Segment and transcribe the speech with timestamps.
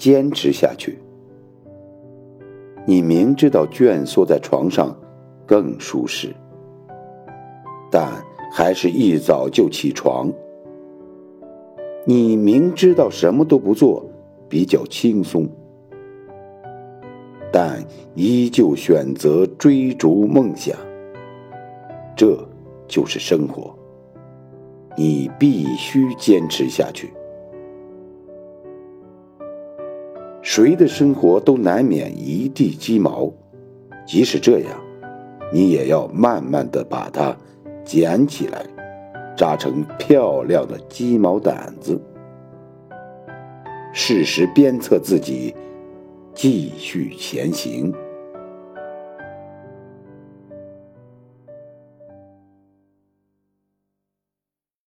[0.00, 0.98] 坚持下去。
[2.86, 4.96] 你明知道蜷缩在床上
[5.46, 6.34] 更舒适，
[7.90, 8.10] 但
[8.50, 10.32] 还是一早就起床。
[12.06, 14.02] 你明知道什么都不做
[14.48, 15.46] 比较轻松，
[17.52, 20.74] 但依旧选择追逐梦想。
[22.16, 22.42] 这
[22.88, 23.76] 就是生活，
[24.96, 27.12] 你必须坚持下去。
[30.42, 33.32] 谁的生活都难免一地鸡毛，
[34.06, 34.70] 即使这样，
[35.52, 37.36] 你也要慢慢的把它
[37.84, 38.64] 捡起来，
[39.36, 42.00] 扎成漂亮的鸡毛掸子。
[43.92, 45.54] 适时鞭策自己，
[46.32, 47.92] 继续前行。